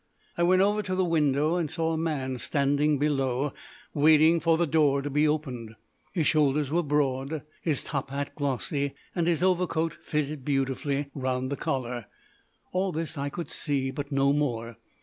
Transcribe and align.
I 0.35 0.41
went 0.41 0.63
over 0.63 0.81
to 0.81 0.95
the 0.95 1.05
window, 1.05 1.57
and 1.57 1.69
saw 1.69 1.91
a 1.93 1.95
man 1.99 2.39
standing 2.39 2.97
below 2.97 3.53
waiting 3.93 4.39
for 4.39 4.57
the 4.57 4.65
door 4.65 5.03
to 5.03 5.11
be 5.11 5.27
opened. 5.27 5.75
His 6.11 6.25
shoulders 6.25 6.71
were 6.71 6.81
broad, 6.81 7.43
his 7.61 7.83
top 7.83 8.09
hat 8.09 8.33
glossy, 8.35 8.95
and 9.13 9.27
his 9.27 9.43
overcoat 9.43 9.93
fitted 9.93 10.43
beautifully 10.43 11.11
round 11.13 11.51
the 11.51 11.55
collar. 11.55 12.07
All 12.71 12.91
this 12.91 13.15
I 13.15 13.29
could 13.29 13.51
see, 13.51 13.91
but 13.91 14.11
no 14.11 14.33
more. 14.33 14.77